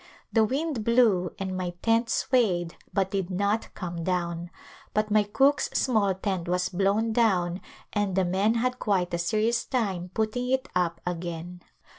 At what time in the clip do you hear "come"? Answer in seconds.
3.75-4.03